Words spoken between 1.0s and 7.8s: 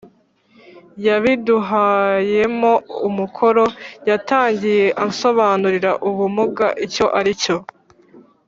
yabiduhayemo umukoro. yatangiye ansobanurira ubumuga icyo ari cyo,